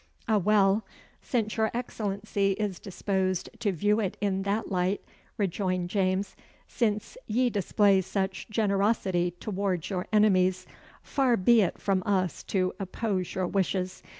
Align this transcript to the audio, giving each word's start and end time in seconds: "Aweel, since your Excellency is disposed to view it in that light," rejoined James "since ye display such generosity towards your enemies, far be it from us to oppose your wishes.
"Aweel, 0.27 0.81
since 1.21 1.57
your 1.57 1.69
Excellency 1.75 2.53
is 2.53 2.79
disposed 2.79 3.51
to 3.59 3.71
view 3.71 3.99
it 3.99 4.17
in 4.19 4.41
that 4.41 4.71
light," 4.71 4.99
rejoined 5.37 5.91
James 5.91 6.35
"since 6.67 7.17
ye 7.27 7.51
display 7.51 8.01
such 8.01 8.49
generosity 8.49 9.29
towards 9.39 9.91
your 9.91 10.07
enemies, 10.11 10.65
far 11.03 11.37
be 11.37 11.61
it 11.61 11.77
from 11.79 12.01
us 12.03 12.41
to 12.45 12.73
oppose 12.79 13.35
your 13.35 13.45
wishes. 13.45 14.01